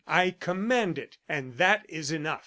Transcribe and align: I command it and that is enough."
I 0.07 0.31
command 0.31 0.97
it 0.97 1.19
and 1.29 1.57
that 1.57 1.85
is 1.87 2.11
enough." 2.11 2.39